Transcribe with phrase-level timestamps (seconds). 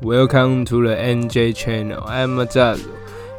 [0.00, 2.04] Welcome to the NJ channel.
[2.06, 2.86] I'm Mazazo.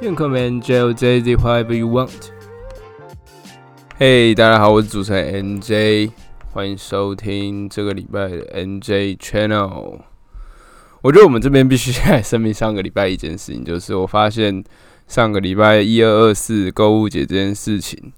[0.02, 2.32] You can call me NJ or JZ whatever you want.
[3.97, 6.12] Hey，大家好，我是主持人 NJ，
[6.51, 9.99] 欢迎收听这个礼拜的 NJ channel。
[11.01, 14.62] 我觉得我们这边必须来声明上个礼拜一件事情，就是我发现
[15.07, 18.12] 上个礼拜一二二四购物节这件事情。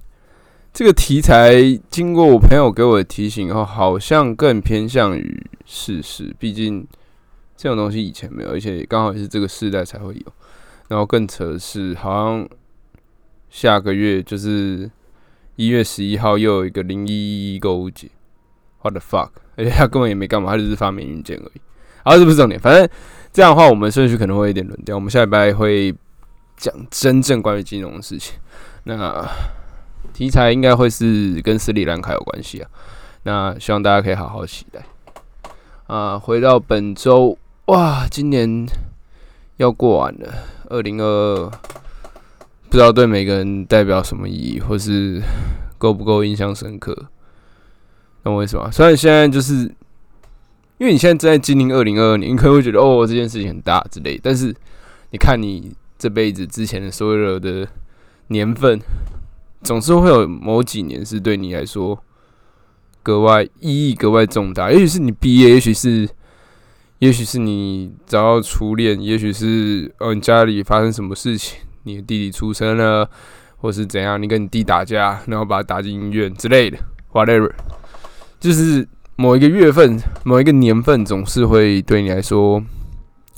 [0.72, 1.54] 这个题材
[1.88, 6.34] 经过我朋友给我的提醒后，好像更偏向于事实。
[6.40, 6.84] 毕竟
[7.62, 10.32] 这种东西以前没有，而且刚好也是这个时代才会有。
[10.88, 12.48] 然后更扯的是，好像
[13.50, 14.90] 下个月就是
[15.54, 18.08] 一月十一号又有一个零一一购物节
[18.82, 19.30] ，what the fuck！
[19.54, 21.60] 而且他根本也没干嘛，他就是发明硬件而已。
[22.02, 22.88] 好，这不是重点，反正
[23.32, 24.96] 这样的话，我们顺序可能会有点轮掉。
[24.96, 25.94] 我们下礼拜会
[26.56, 28.34] 讲真正关于金融的事情。
[28.82, 29.24] 那。
[30.12, 32.68] 题材应该会是跟斯里兰卡有关系啊，
[33.22, 34.84] 那希望大家可以好好期待。
[35.86, 38.66] 啊，回到本周，哇，今年
[39.56, 40.32] 要过完了，
[40.68, 41.50] 二零二二，
[42.68, 45.22] 不知道对每个人代表什么意义，或是
[45.78, 46.96] 够不够印象深刻？
[48.24, 48.70] 那为什么？
[48.70, 49.54] 虽然现在就是，
[50.78, 54.54] 因为你现在正在经历二零二二年，你可能会觉得哦，这件事情很大之类，但是
[55.10, 57.66] 你看你这辈子之前的所有的
[58.28, 58.80] 年份。
[59.64, 61.96] 总是会有某几年是对你来说
[63.00, 64.72] 格外意义、格外重大。
[64.72, 66.08] 也许是你毕业，也许是，
[67.02, 73.10] 也许是你找到初恋，也许是哦，你家里发生什么事情，你的弟弟出生了，
[73.56, 76.78] 或是怎样，你跟你弟打架，然后把他打进医院之类的
[77.10, 77.50] ，whatever。
[78.38, 78.86] 就是
[79.16, 82.62] 某一个月份、某一个年份，总是会对你来说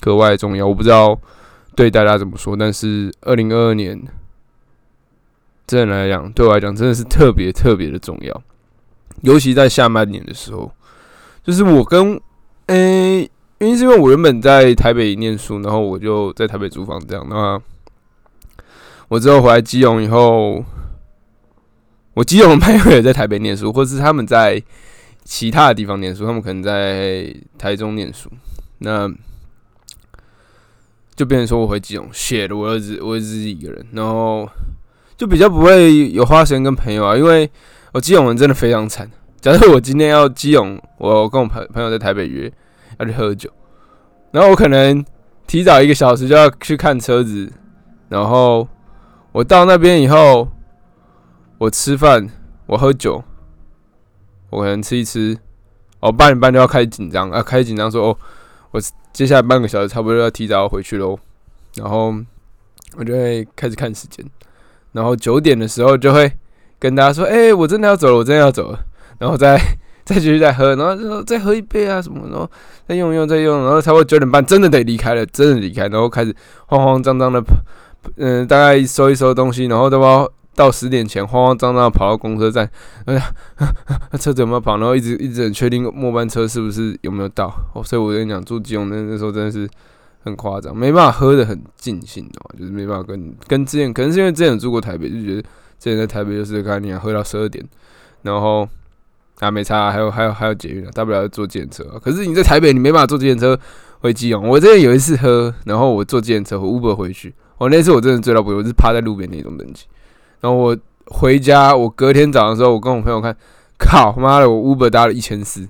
[0.00, 0.66] 格外重要。
[0.66, 1.18] 我不知道
[1.74, 3.98] 对大家怎么说，但是二零二二年。
[5.66, 8.42] 真的来讲，对我来讲真的是特别特别的重要，
[9.22, 10.70] 尤其在下半年的时候，
[11.42, 12.20] 就是我跟
[12.66, 13.26] 诶，
[13.58, 17.27] 原因是因为我原本在台北念书，然后我就在台北租房这样。
[17.28, 17.61] 那
[19.08, 20.64] 我之后回来基隆以后，
[22.14, 24.62] 我基隆朋友也在台北念书，或是他们在
[25.24, 28.30] 其他的地方念书，他们可能在台中念书，
[28.78, 29.08] 那
[31.14, 34.48] 就变成说我回基隆，写的我儿子，我儿子一个人，然后。
[35.17, 37.48] 就比较不会有花时间跟朋友啊，因为
[37.92, 39.08] 我基隆人真的非常惨。
[39.40, 42.52] 假设我今天要基隆，我跟我朋朋友在台北约
[42.98, 43.50] 要去喝酒，
[44.30, 45.05] 然后我可能
[45.46, 47.52] 提早一个小时就要去看车子，
[48.08, 48.66] 然后
[49.32, 50.48] 我到那边以后，
[51.58, 52.28] 我吃饭，
[52.66, 53.22] 我喝酒，
[54.50, 55.36] 我可能吃一吃，
[56.00, 58.18] 我八点半就要开始紧张啊，开始紧张说哦，
[58.70, 58.80] 我
[59.12, 61.18] 接下来半个小时差不多要提早回去喽，
[61.77, 62.14] 然后
[62.96, 64.24] 我就会开始看时间。
[64.92, 66.30] 然后九点的时候就会
[66.78, 68.86] 跟大家说：“哎，我真的要走了，我真的要走了。”
[69.18, 69.60] 然后再
[70.06, 72.48] 再继续再喝，然后就说再喝一杯啊什么，然后
[72.86, 76.34] 再用用再用，然后差不多九点半真的得离开了，真的离开，然后开始
[76.66, 77.54] 慌慌张张的跑，
[78.16, 82.70] 嗯，大概收一收东西，然后都要到十点前慌慌张张跑到公车站，
[83.06, 83.32] 哎呀，
[84.18, 84.76] 车子有没有跑？
[84.76, 87.52] 然后一直一直很确定末班车是不是有没有到。
[87.74, 89.68] 哦，所以我跟你讲，住基隆那那时候真的是。
[90.26, 97.62] 很夸张，没办法喝的很尽兴的，就是没办法跟跟之前，可能是因为之前有住过台北，就觉得之前在台北就是看你喝到十二点，
[98.22, 98.66] 然后
[99.40, 101.84] 啊没差，还有还有还有捷运啊，大不了坐电车。
[102.02, 103.58] 可是你在台北，你没办法坐电车
[104.00, 104.48] 回基隆。
[104.48, 109.84] 我之前有一次喝，然后我坐电车和 Uber 回去，我那次我真的醉到不行，我是趴在路边那种等级。
[110.40, 113.36] 然后我回家，我隔天早上的时候，我跟我朋友看，
[113.78, 115.68] 靠妈的，我 Uber 搭了一千四，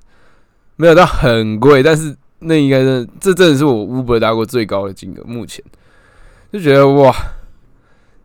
[0.76, 2.16] 没有到很贵，但是。
[2.46, 5.24] 那应该是，这真的是我 Uber 搭过最高的金额。
[5.24, 5.64] 目前
[6.52, 7.10] 就觉得哇，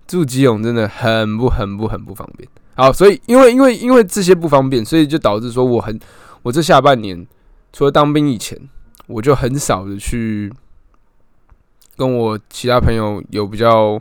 [0.06, 2.50] 住基隆真的很不很不很不方便。
[2.79, 6.00] 好，所以因为因为因为这些不方便，所以就导致说我很
[6.44, 7.28] 我这下半年
[7.73, 8.57] 除了当兵以前，
[9.06, 10.50] 我就很少的去
[11.97, 14.00] 跟我其他朋友有比较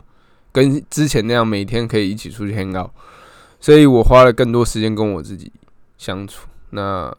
[0.53, 2.91] 跟之前那样每天可以一起出去 hang out，
[3.59, 5.51] 所以我花了更多时间跟我自己
[5.97, 6.47] 相处。
[6.71, 7.13] 那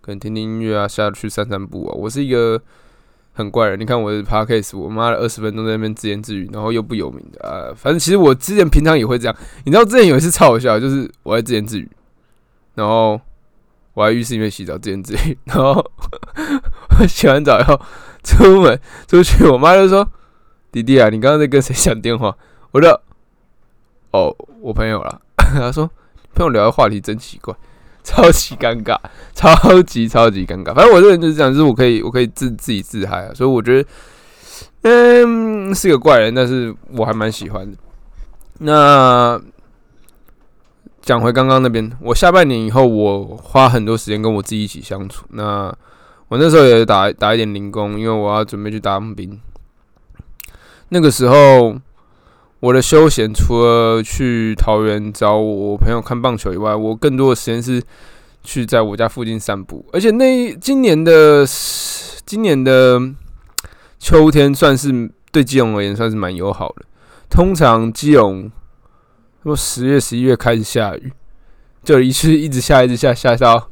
[0.00, 1.94] 可能听听音乐啊，下去散散步啊。
[1.94, 2.58] 我是一个
[3.32, 7.72] 很怪人，你看我的 podcast，我妈的二十分钟在那边自言自语，然后又不有名的啊。
[7.74, 9.36] 反正其实我之前平常也会这样。
[9.64, 11.90] 你知道之前有一次超好笑，就是我在自言自语，
[12.74, 13.18] 然后
[13.94, 15.84] 我在浴室里面洗澡自言自语，然后
[16.98, 17.80] 我洗完澡以后
[18.22, 20.06] 出门出去，我妈就说
[20.70, 22.36] ：“弟弟啊，你刚刚在跟谁讲电话？”
[22.72, 23.02] 我说
[24.12, 25.20] ：“哦，我朋友啦。
[25.36, 25.90] 她说
[26.34, 27.54] ：“朋友聊的话题真奇怪。”
[28.04, 28.98] 超级尴尬，
[29.34, 30.74] 超级超级尴尬。
[30.74, 33.32] 反正我这个人就是这样，就是我可以，我可以自自己自嗨啊。
[33.32, 33.88] 所以我觉得，
[34.82, 37.76] 嗯，是个怪人，但是我还蛮喜欢的。
[38.58, 39.40] 那
[41.00, 45.24] 讲回刚刚那边，我下半年以后，我花很多时间跟我自己一起相处。
[45.30, 45.72] 那
[46.28, 49.40] 我那时候也打打一点零工，因为我要准备去当兵。
[50.90, 51.74] 那个时候，
[52.62, 57.82] 我的休闲除了去桃园找我朋友看棒球以外，我更多的时间是
[58.44, 59.84] 去在我家附近散步。
[59.92, 61.44] 而且那今年的
[62.24, 63.00] 今年的
[63.98, 66.84] 秋天算是对基隆而言算是蛮友好的。
[67.28, 68.48] 通常基隆
[69.42, 71.12] 说十月十一月开始下雨，
[71.82, 73.68] 就一次一直下一直下下到。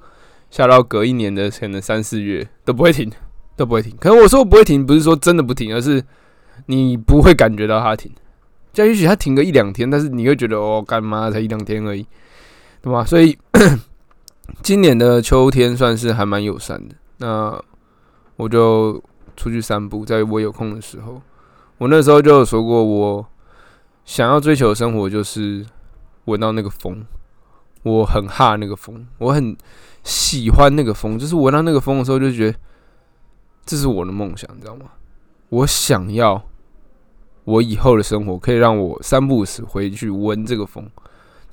[0.50, 3.08] 下到隔一年的可能三四月都不会停，
[3.54, 3.96] 都不会停。
[4.00, 6.02] 可能我说不会停，不是说真的不停，而是
[6.66, 8.10] 你不会感觉到它停。
[8.72, 12.06] 就也许它停个一两天，但是你会觉得哦，干嘛才一两天而已，
[12.80, 13.04] 对吧？
[13.04, 13.36] 所以
[14.62, 16.94] 今年的秋天算是还蛮友善的。
[17.18, 17.60] 那
[18.36, 19.02] 我就
[19.36, 21.20] 出去散步，在我有空的时候，
[21.78, 23.26] 我那时候就有说过，我
[24.04, 25.66] 想要追求的生活就是
[26.24, 27.04] 闻到那个风。
[27.82, 29.56] 我很怕那个风，我很。
[30.02, 32.58] 喜欢那个风，就是闻到那个风的时候，就觉得
[33.66, 34.86] 这是我的梦想，你知道吗？
[35.50, 36.42] 我想要
[37.44, 40.88] 我以后的生活可以让我三不五时回去闻这个风，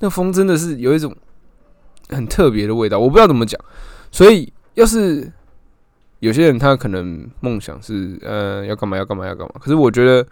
[0.00, 1.14] 那风真的是有一种
[2.08, 3.60] 很特别的味道，我不知道怎么讲。
[4.10, 5.32] 所以，要是
[6.20, 10.26] 有些人他可能梦想是呃要干嘛要干嘛要干嘛，可是我觉得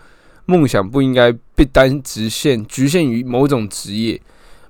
[0.44, 4.20] 梦想不应该被单直线局限于某种职业、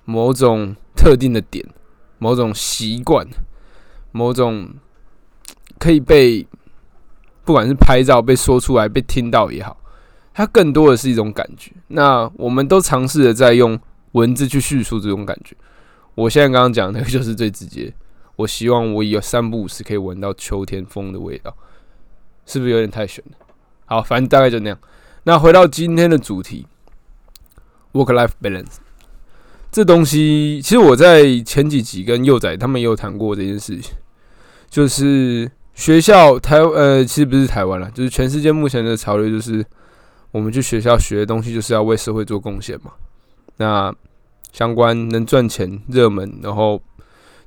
[0.04, 1.64] 某种特定的点。
[2.18, 3.28] 某种习惯，
[4.10, 4.70] 某种
[5.78, 6.46] 可以被
[7.44, 9.76] 不管是拍照被说出来、被听到也好，
[10.36, 11.72] 它更多的是一种感觉。
[11.88, 13.80] 那我们都尝试着在用
[14.12, 15.56] 文字去叙述这种感觉。
[16.14, 17.90] 我现在刚刚讲的就是最直接。
[18.36, 21.56] 我希望我有三不五时可以闻到秋天风的味道，
[22.44, 23.46] 是不是有点太悬了？
[23.86, 24.78] 好，反正大概就那样。
[25.22, 26.66] 那回到今天的主题
[27.94, 28.74] ，work-life balance。
[29.72, 33.94] 这东西其实我在前几集跟幼仔他们也有谈过这件事情，
[34.68, 39.64] 就是学校台呃其实不是台湾了，就是全世界目前的潮流就是
[40.36, 42.92] 我们去学校学的东西就是要为社会做贡献嘛。
[43.56, 43.90] 那
[44.52, 46.82] 相关能赚钱、热门，然后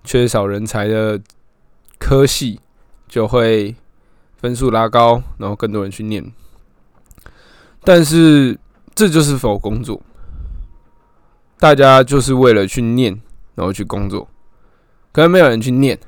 [0.04, 1.22] 缺少人才的
[2.00, 2.60] 科系
[3.08, 3.76] 就会
[4.38, 6.34] 分数拉高，然后更多人去念。
[7.84, 8.58] 但是
[8.96, 10.02] 这就是否工作？
[11.60, 13.22] 大家就是为了去念，
[13.54, 14.28] 然后去工作，
[15.12, 16.00] 可能没有人去念，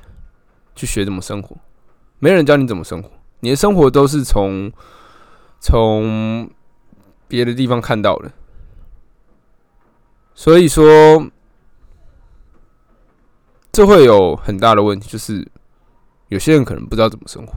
[0.74, 1.56] 去学怎么生活，
[2.18, 3.08] 没人教你怎么生活，
[3.38, 4.72] 你的生活都是从
[5.60, 6.50] 从
[7.32, 8.30] 别的地方看到的，
[10.34, 11.26] 所以说
[13.72, 15.50] 这会有很大的问题，就是
[16.28, 17.54] 有些人可能不知道怎么生活，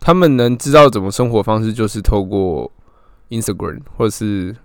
[0.00, 2.72] 他们能知道怎么生活方式，就是透过
[3.28, 4.56] Instagram 或者是。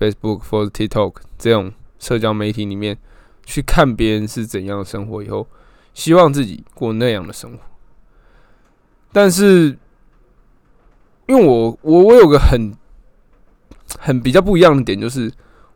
[0.00, 2.96] Facebook 或者 TikTok 这种社交媒体里面
[3.44, 5.46] 去看别人是怎样的生活，以后
[5.92, 7.58] 希望自己过那样的生活。
[9.12, 9.76] 但是，
[11.26, 12.74] 因为我我我有个很
[14.00, 15.30] 很比较不一样的点，就是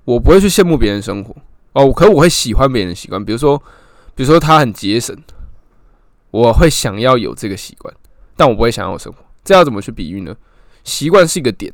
[0.04, 1.36] 我不会去羡慕别人生活
[1.74, 3.22] 哦，可我会喜欢别人的习惯。
[3.22, 3.56] 比如说，
[4.14, 5.16] 比如说他很节省，
[6.30, 7.94] 我会想要有这个习惯，
[8.36, 9.18] 但我不会想要生活。
[9.44, 10.34] 这要怎么去比喻呢？
[10.82, 11.72] 习惯是一个点，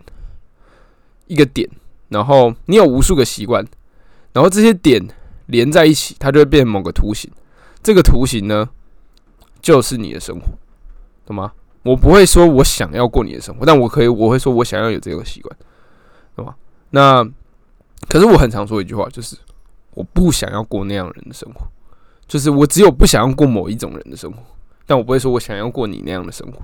[1.26, 1.69] 一个点。
[2.08, 3.64] 然后你有无数个习惯，
[4.32, 5.00] 然后这些点
[5.47, 7.31] 连在一起，它就会变成某个图形。
[7.82, 8.69] 这个图形呢，
[9.62, 10.47] 就是你的生活，
[11.25, 11.52] 懂吗？
[11.82, 15.57] 我不会说我想要过你的生活，但我可以，我会说我想要有这个习惯，
[16.40, 16.54] 懂吗？
[16.90, 17.25] 那
[18.09, 19.37] 可是我很常说一句话，就是
[19.94, 21.66] 我不想要过那样人的生活，
[22.26, 24.38] 就是我只有不想要过某一种人的生活，
[24.87, 26.61] 但我不会说我想要过你那样的生活，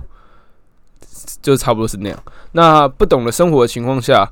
[1.40, 2.23] 就差不多是那样。
[2.52, 4.30] 那不懂得生活的情况下。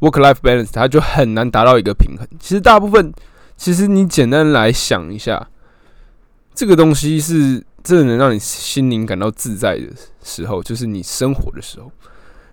[0.00, 2.28] Work-life balance，它就很难达到一个平衡。
[2.38, 3.10] 其实大部分，
[3.56, 5.48] 其实你简单来想一下，
[6.52, 9.86] 这个东西是真的能让你心灵感到自在的
[10.22, 11.90] 时候，就是你生活的时候。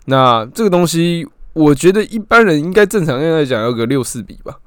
[0.05, 4.57] 那这个东西，我觉得一般人应该正常来讲要个六四比吧，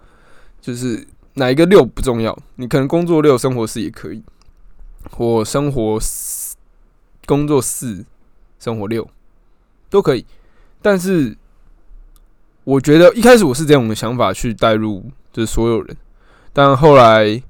[0.60, 4.22] 就是哪一个六不重要，你可能工作六，生活四也可以，
[5.10, 6.56] 或生活四，
[7.26, 8.04] 工作四，
[8.58, 9.08] 生活六
[9.88, 10.24] 都可以，
[10.82, 11.36] 但是。
[12.66, 15.94] 我觉得一开始我是这种的想法去带入，就是所有人。
[16.50, 17.42] 但后来，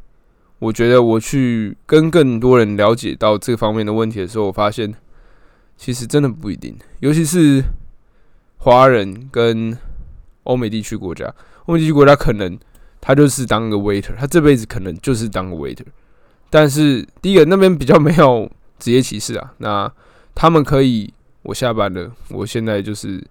[0.59, 4.93] 我觉得我去跟更多人了解到这方面的问题的时候，我发现
[5.77, 6.77] 其实真的不一定。
[6.99, 7.63] 尤其是
[8.65, 9.79] 华人跟
[10.45, 11.33] 欧美地区国家，
[11.67, 12.59] 欧美地区国家可能
[13.01, 15.85] 他就是当个 waiter，他这辈子可能就是当个 waiter。
[16.49, 19.93] 但是第一个那边比较没有职业歧视啊，那
[20.35, 23.23] 他们可以，我下班了，我现在就是。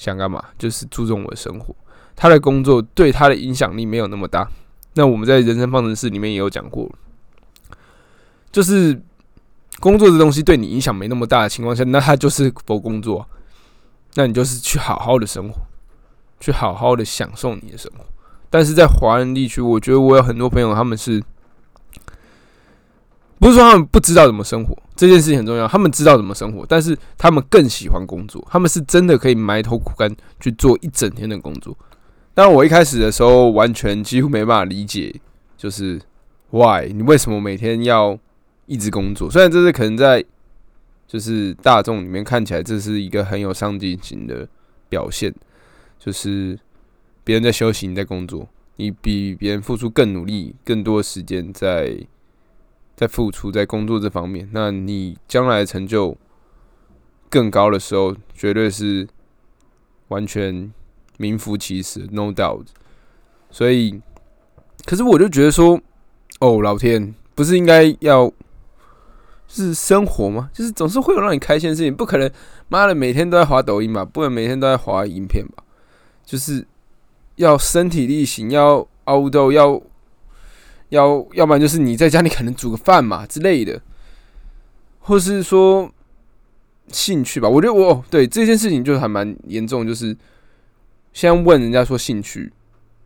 [0.00, 0.42] 想干嘛？
[0.56, 1.76] 就是注重我的生活。
[2.16, 4.48] 他的工作对他的影响力没有那么大。
[4.94, 6.90] 那我们在人生方程式里面也有讲过，
[8.50, 8.98] 就是
[9.78, 13.28] 工作这东西对你影响没那么大的情况下，那他就是不工作，
[14.14, 15.60] 那你就是去好好的生活，
[16.40, 18.04] 去好好的享受你的生活。
[18.48, 21.22] 但是在华人地区，我觉得我有很多朋友，他们是
[23.38, 24.76] 不是说他们不知道怎么生活？
[24.96, 31.76] 这件事情很重要，他们知道怎么生活，但是他们更喜欢工作，他们是真的可以埋头苦干去做一整天的工作。
[32.34, 35.14] 但我一开始的时候，完全几乎没办法理解，
[35.56, 36.00] 就是
[36.50, 38.18] why 你为什么每天要
[38.66, 39.30] 一直工作？
[39.30, 40.24] 虽然这是可能在
[41.10, 44.46] 就是大众里面看起来这是一个很有上进心的
[44.88, 45.34] 表现，
[45.98, 46.56] 就是。
[47.22, 51.94] 别人在休息，你在工作，你比别人付出更努力，更多时间在
[52.96, 56.16] 在付出在工作这方面，那你将来的成就
[57.28, 59.06] 更高的时候，绝对是
[60.08, 60.72] 完全
[61.18, 62.66] 名副其实，no doubt。
[63.50, 64.00] 所以，
[64.86, 65.78] 可是我就觉得说，
[66.40, 68.32] 哦，老天，不是应该要
[69.50, 70.48] 是生活吗？
[70.54, 72.30] 就是总是会有让你开心的事情，不可能，
[72.68, 74.04] 妈的，每天都在滑抖音吧？
[74.04, 75.62] 不能每天都在滑影片吧？
[76.24, 76.66] 就是。
[77.36, 79.80] 要身体力行，要凹豆，要
[80.90, 83.80] 要，要不然就是你在家里可能煮个饭嘛之类的，
[84.98, 85.90] 或是说
[86.88, 87.48] 兴趣吧。
[87.48, 90.14] 我觉得我对这件事情就还蛮严重，就是
[91.14, 92.52] 先问人家说兴趣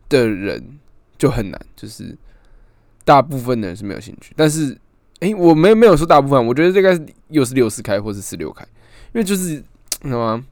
[0.09, 0.79] 的人
[1.17, 2.17] 就很难，就是
[3.05, 4.33] 大部分的人是没有兴趣。
[4.35, 4.77] 但是，
[5.25, 8.63] 哎，我没没有说大部分，我觉得这个又是六四开或是十六开，
[9.13, 9.63] 因为就是
[10.03, 10.43] 什么，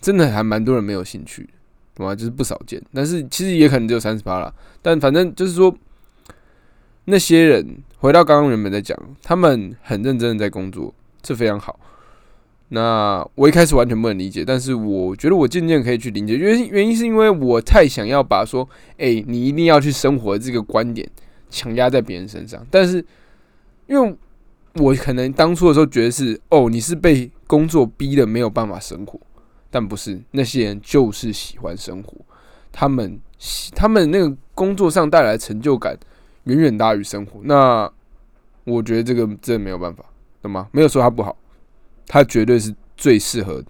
[0.00, 1.48] 真的还蛮多人没有兴趣。
[1.96, 2.14] 懂吗？
[2.14, 4.54] 就是不少见，但是其实也可能只有三十八了。
[4.82, 5.74] 但反正就是说，
[7.06, 10.92] 那些人回到刚刚原本在讲，他们很认真的在工作，
[11.22, 11.80] 这非常好。
[12.68, 16.34] 那我一开始完全不能理解，但是我觉得我渐渐可以去理解。
[16.34, 18.68] 原因原因是因为我太想要把说，
[18.98, 21.08] 哎，你一定要去生活这个观点
[21.50, 22.66] 强压在别人身上。
[22.70, 23.04] 但是
[23.86, 24.16] 因为
[24.74, 29.20] 我可能当初的时候觉得是，哦，你是被工作逼的没有办法生活。
[29.68, 32.14] 但不是那些人，就是喜欢生活。
[32.72, 33.20] 他们
[33.74, 35.98] 他们那个工作上带来成就感
[36.44, 37.40] 远远大于生活。
[37.42, 37.90] 那
[38.64, 40.04] 我觉得这个真的没有办法，
[40.40, 40.68] 懂吗？
[40.72, 41.36] 没有说他不好，
[42.06, 43.62] 他绝对是最适合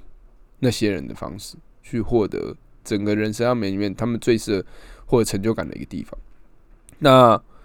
[0.61, 2.55] 那些人的方式去获得
[2.85, 4.67] 整个人生上面里面他们最适合
[5.07, 6.17] 获得成就感的一个地方。
[6.99, 7.41] 那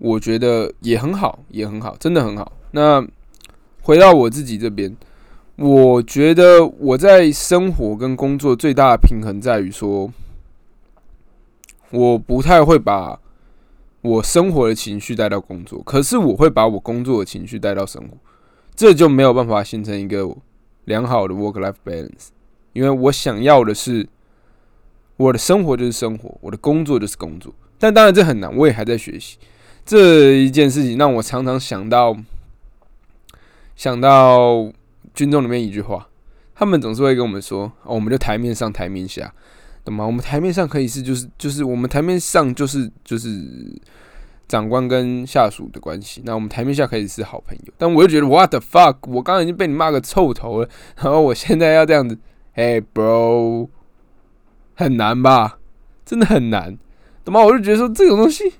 [0.00, 2.50] 我觉得也很好，也很好，真的很好。
[2.72, 3.06] 那
[3.82, 4.96] 回到我自己这边。
[5.56, 10.10] 我觉得我在生活跟工作最大的平衡在于说，
[11.90, 13.20] 我不太会把
[14.00, 18.16] 我生活的情绪带到工作，可是我会把我工作的情绪带到生活，
[18.74, 20.34] 这就没有办法形成一个
[20.86, 22.28] 良好的 work-life balance。
[22.72, 24.08] 因为我想要的是
[25.18, 29.36] 我的生活就是生活，我的工作就是工作，但当然这很难，我也还在学习
[29.84, 32.16] 这一件事情，让我常常想到
[33.76, 34.72] 想到。
[35.12, 36.06] 军中里面一句话，
[36.54, 39.30] 他们总是会跟我们说：“哦，我们就台面上台面下，
[39.84, 40.06] 懂吗？
[40.06, 43.28] 我们台面上可以是就是就是我们台面上就是就是
[44.46, 47.72] 长官跟下属的关系，那我们台面下可以是好朋友。
[47.76, 48.96] 但我就觉得 What the fuck！
[49.08, 50.68] 我刚刚已经被你骂个臭头了，
[51.02, 52.16] 然后我现在要这样子
[52.54, 53.68] ，，Hey，bro，
[54.74, 55.58] 很难吧？
[56.06, 56.78] 真的很难，
[57.24, 57.44] 懂吗？
[57.44, 58.54] 我就觉得说这种东西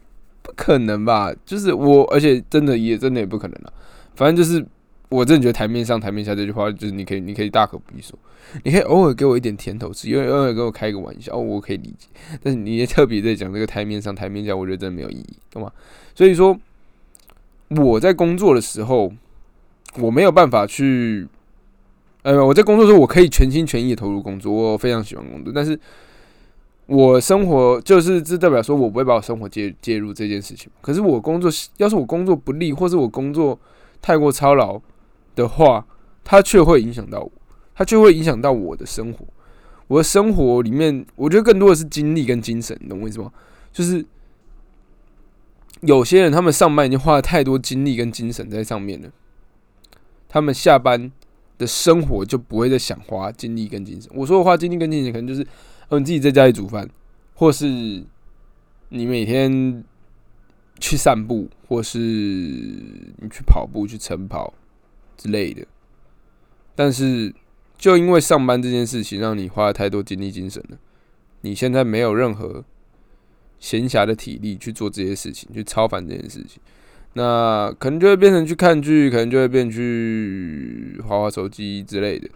[0.56, 1.32] 可能吧？
[1.44, 3.72] 就是我，而且真的也真的也不可能了。
[4.14, 4.64] 反正就是。
[5.10, 8.16] 我真的觉得台面上、台面下这句话，就是你可以，你可以大可不必说，
[8.62, 12.06] 你可以偶尔给我一点甜头吃，因为偶尔给我开个玩笑，我可以理解。
[12.40, 15.72] 但是你也特别在讲这个台面上、台面下，我觉得真的没有意义，懂吗？
[16.14, 16.56] 所以说
[17.70, 19.12] 我在工作的时候，
[19.98, 21.26] 我没有办法去，
[22.22, 25.52] 呃，我在工作的时候我可以全心全意投入工作，我非常喜欢工作。
[25.52, 25.76] 但是
[26.90, 30.70] 我生活就是这代表说我不会把我生活介介入这件事情。
[30.80, 33.58] 可是我工作，要是我工作不利，或是我工作
[34.02, 34.80] 太过操劳。
[35.36, 35.86] 的话，
[36.24, 37.32] 它却会影响到我，
[37.74, 39.24] 它却会影响到我的生活。
[39.86, 43.32] 我的生活里面，我觉得更多的是精力跟精神，你懂我意思吗？
[43.72, 44.04] 就是
[45.82, 49.08] 有些人他们上班已经花了太多精力跟精神在上面了，
[50.28, 51.10] 他们下班
[51.60, 54.10] 的生活就不会再想花精力跟精神。
[54.12, 55.46] 我说的花精力跟精神，可能就是
[55.90, 56.90] 哦，你自己在家里煮饭，
[57.34, 57.66] 或是
[58.88, 59.84] 你每天
[60.80, 64.52] 去散步，或是你去跑步去晨跑。
[65.22, 65.66] 之类的，
[66.74, 67.34] 但是
[67.76, 70.78] 就因为上班这件事情让你花了太多精力精神了，
[71.42, 72.64] 你现在没有任何
[73.58, 76.58] 闲暇的体力去做这些事情，去超凡这件事情，
[77.14, 82.28] 那可能就会变成去看剧，可能就会变去滑滑手机之类的，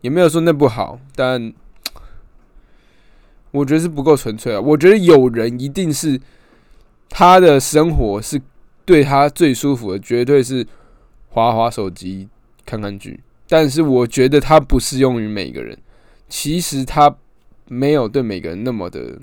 [0.00, 1.52] 也没有说那不好，但
[3.50, 4.60] 我觉得是不够纯粹啊。
[4.60, 6.20] 我觉得有人一定是
[7.08, 8.40] 他的生活是
[8.84, 10.66] 对他最舒服的，绝对是
[11.30, 12.28] 滑滑手机、
[12.64, 13.20] 看看剧。
[13.48, 15.76] 但是我觉得它不适用于每个人。
[16.26, 17.14] 其实它
[17.68, 19.18] 没有对每个人那么的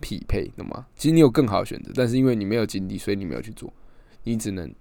[0.00, 0.86] 匹配，懂吗？
[0.96, 3.72] 其实你有更好的选择，但是因为你没有精力，所以你没有去做，
[4.24, 4.72] 你只能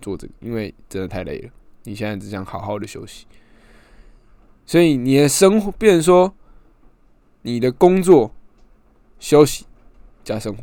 [0.00, 1.50] 做这个，因为真的太累了。
[1.84, 3.26] 你现在只想好好的休息，
[4.64, 6.34] 所以你的生活变成说，
[7.42, 8.34] 你的工作、
[9.18, 9.66] 休息
[10.24, 10.62] 加生活，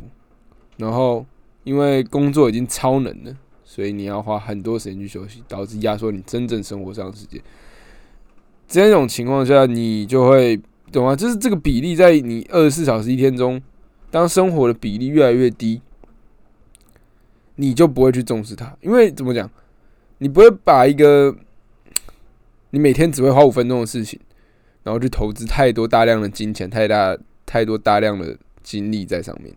[0.76, 1.24] 然后
[1.62, 7.40] 因为工作已经超能了，所以你要花很多时间去休息，导致压缩你真正生活上的时间。
[8.68, 10.60] 这种情况下，你就会
[10.92, 11.16] 懂吗？
[11.16, 13.60] 就是这个比例在你二十四小时一天中，
[14.14, 15.82] 当生活的比例越来越低，
[17.56, 18.72] 你就不会去重视它。
[18.80, 19.50] 因为怎么讲，
[20.18, 21.34] 你不会把一个
[22.70, 24.20] 你每天只会花五分钟的事情，
[24.84, 29.52] 然后去投资太多大量的金钱、太大太多大量的精力在上面，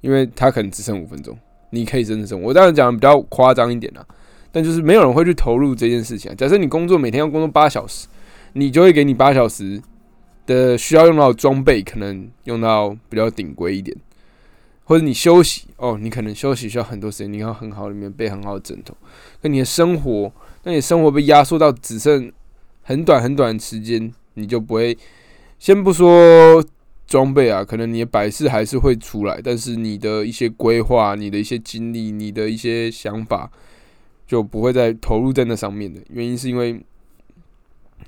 [0.00, 2.46] 因为它可能只剩五分钟，你可以真的生活。
[2.46, 4.02] 我当然讲的比较夸张一点啦，
[4.50, 6.34] 但就是没有人会去投入这件事情。
[6.34, 8.08] 假设你工作每天要工作八小时。
[8.54, 9.80] 你就会给你八小时
[10.46, 13.96] 的需要用到装备，可能用到比较顶规一点，
[14.84, 18.96] 或者你休息哦，你可能休息需要很多时间，你要很好里面备很好的枕头。
[19.42, 20.32] 那你的生活，
[20.64, 22.32] 那你生活被压缩到只剩
[22.82, 24.96] 很短很短的时间，你就不会。
[25.58, 26.64] 先不说
[27.06, 33.50] 装备啊，可能你的摆饰还是会出来，但是你的一些规划、你的一些经历、你的一些想法，
[34.26, 36.80] 就不会再投入在那上面的原因，是因为。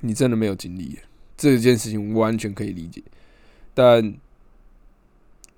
[0.00, 0.98] 你真的没有精力，
[1.36, 3.02] 这件事情完全可以理解，
[3.74, 4.14] 但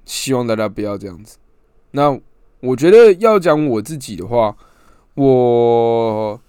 [0.05, 1.37] 希望大家不要这样子。
[1.91, 2.19] 那
[2.61, 4.57] 我觉得要讲我自己的话，
[5.15, 6.41] 我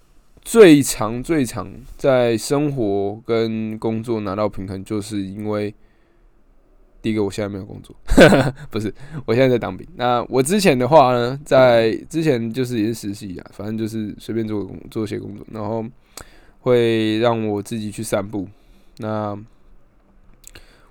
[0.42, 5.74] 最长最长在生活跟工作拿到平衡，就是因为
[7.02, 7.94] 第一个我现在没有工作，
[8.70, 8.92] 不是
[9.26, 9.86] 我现在在当兵。
[9.96, 15.84] 那我之前的话呢，在之前就是也是实习啊，反正就是随便做工做些工作，然后。
[16.60, 18.46] 会让我自己去散步。
[18.98, 19.38] 那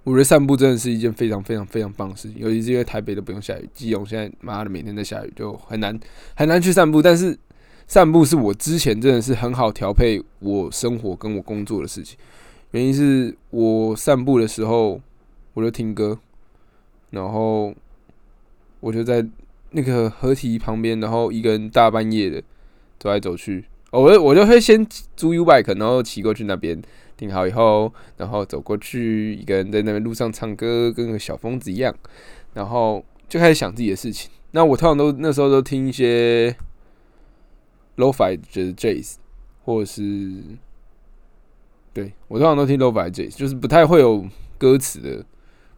[0.03, 5.99] 我觉得散步真的是一件非常非常非常棒的事情，尤其是因为台北都不用下雨，基隆现在妈的每天在下雨，就很难
[6.35, 7.01] 很难去散步。
[7.01, 7.37] 但是
[7.87, 12.17] 散步是我之前真的是很好调配我生活跟我工作的事情。
[12.71, 15.01] 原因是我散步的时候，
[15.53, 16.17] 我就听歌，
[17.09, 17.73] 然后
[18.79, 19.25] 我就在
[19.71, 22.41] 那个河堤旁边，然后一个人大半夜的
[22.99, 23.65] 走来走去。
[23.91, 26.81] 我我就会先租 U bike，然后骑过去那边
[27.17, 31.93] 停好以后，然后走过去，一个人在那边路上唱歌，跟个小疯子一样，
[32.53, 34.29] 然后就开始想自己的事情。
[34.51, 36.55] 那我通常都那时候都听一些
[37.97, 39.15] lofi 就是 jazz，
[39.65, 40.31] 或者是
[41.93, 44.25] 对我通常都听 lofi jazz，就是不太会有
[44.57, 45.25] 歌词的，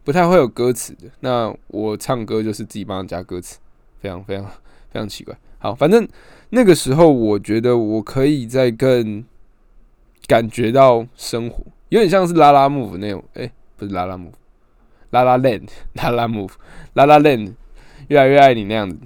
[0.04, 1.10] 不太会有歌词的。
[1.22, 3.58] 那我唱歌就是自己帮他加歌词，
[4.02, 5.36] 非常非常非常奇怪。
[5.58, 6.08] 好，反正
[6.52, 9.24] 那个时候，我觉得我可以在更
[10.30, 14.34] 感觉到生活，有点像是拉拉 move 那种，哎，不是拉拉 move，
[15.10, 16.52] 拉拉 land， 拉拉 move，
[16.94, 17.56] 拉拉 land，
[18.10, 19.00] 越来越爱你那样子，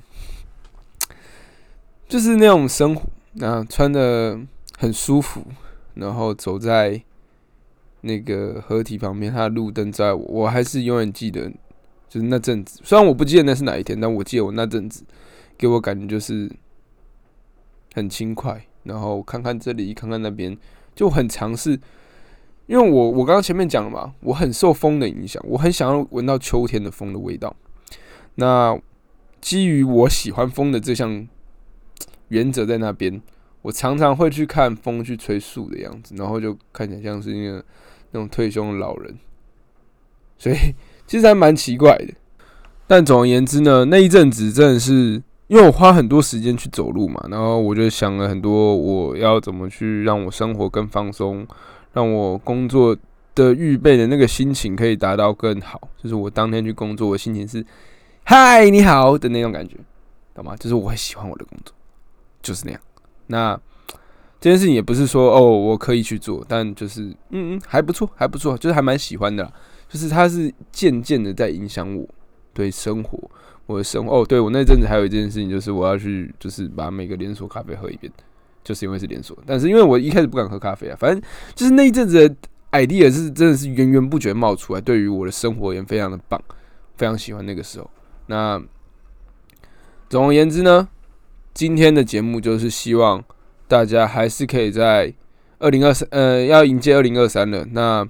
[2.09, 3.03] 就是那种生活，
[3.35, 4.37] 然后穿的
[4.77, 5.45] 很舒服，
[5.93, 7.01] 然后走在
[8.01, 11.49] 那个河堤旁边，它的路灯在我，我还是永远记得，
[12.09, 15.05] 就是那阵子，虽然我不记得那是哪一天，但我记得我那阵子。
[15.55, 16.51] 给我感觉就是
[17.93, 20.57] 很轻快，然后看看这里，看看那边，
[20.95, 21.79] 就很尝试。
[22.65, 27.53] 因为我我刚刚前面讲了嘛，我很受风的影响，我很想要闻到秋天的风的味道。
[28.35, 28.79] 那
[29.41, 31.27] 基于我喜欢风的这项
[32.29, 33.21] 原则在那边，
[33.61, 37.63] 我常常会去看风去吹树的样子，然后就看起来像是一个
[38.11, 39.17] 那种退休的老人，
[40.37, 40.55] 所以
[41.05, 42.13] 其实还蛮奇怪的。
[42.87, 45.21] 但总而言之呢，那一阵子真的是。
[45.53, 51.45] 因为我花很多时间去走路嘛，然后我就想了很多，我要怎么去让我生活更放松，
[51.93, 52.97] 让我工作
[53.35, 55.79] 的预备的那个心情可以达到更好。
[56.01, 57.63] 就是我当天去工作，我心情是
[58.25, 59.75] “嗨，你好”的那种感觉，
[60.33, 60.55] 懂吗？
[60.57, 61.75] 就是我很喜欢我的工作，
[62.41, 62.81] 就是那样。
[63.27, 63.55] 那
[64.41, 69.53] 这件事情也不是说哦，我可以去做，但就是嗯嗯，还不错，还不错，就是还蛮喜欢的。
[69.87, 72.03] 就是它是渐渐的在影响我
[72.55, 73.19] 对生活。
[73.65, 78.11] 我的生活哦，对我那阵子还有一件事情，就是我要去，就是把每个连锁咖啡喝一遍，
[78.63, 79.37] 就是因为是连锁。
[79.45, 81.21] 但是因为我一开始不敢喝咖啡啊，反正
[81.55, 82.35] 就是那一阵子的
[82.71, 86.41] idea 是真的是源源不绝冒出来，对于我的生活也非常的棒，
[86.97, 87.89] 非常喜欢那个时候。
[88.27, 88.61] 那
[90.09, 90.87] 总而言之呢，
[91.53, 93.23] 今天的节目就是希望
[93.67, 95.13] 大家还是可以在
[95.59, 97.65] 二零二三，呃，要迎接二零二三了。
[97.71, 98.07] 那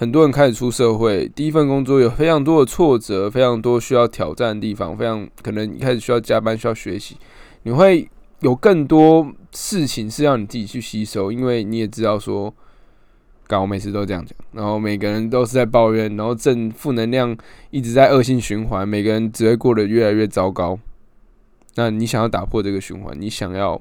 [0.00, 7.16] 很多人开始出社会，第一份工作有非常多的挫折，非常多需要挑战的地方，非常可能一开始需要加班，需要学习，
[7.64, 8.08] 你会
[8.38, 12.54] 有更多事情是要你自己去吸收，因为你也知道说。
[13.48, 17.34] 搞我每次都这样讲，然后每个人都是在抱怨，然后正负能量
[17.70, 20.78] 一直在恶性循环，每个人只会过得越来越糟糕。
[21.76, 23.80] 那你想要打破这个循环，你想要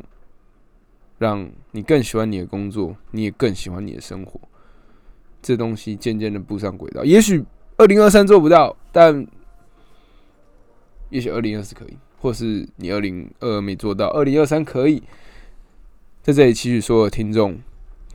[1.18, 4.40] 让你更喜欢你的工作，你也更喜欢你的生活，
[5.42, 7.04] 这东西渐渐的步上轨道。
[7.04, 7.44] 也许
[7.78, 9.26] 二零二三做不到，但
[11.10, 15.04] 也许二零二四可以，或是你二零二二没做到，二零二三可以。
[16.22, 17.60] 在这里期许所有听众。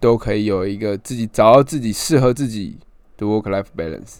[0.03, 2.77] 都可以有一个自己找到自己适合自己
[3.17, 4.17] 的 work life balance。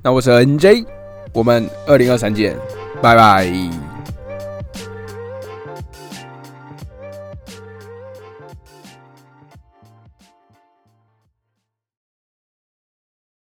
[0.00, 0.86] 那我是 NJ，
[1.32, 2.56] 我们二零二三见，
[3.02, 3.87] 拜拜。